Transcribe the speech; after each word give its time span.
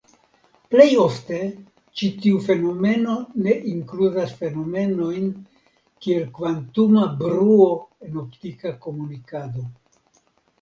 Plej 0.75 0.85
ofte 0.99 1.41
ĉi 1.99 2.07
tiu 2.23 2.39
fenomeno 2.45 3.17
ne 3.47 3.53
inkludas 3.73 4.33
fenomenojn 4.39 5.29
kiel 6.07 6.25
kvantuma 6.39 7.05
bruo 7.21 7.69
en 8.09 8.19
optika 8.25 8.73
komunikado. 8.89 9.69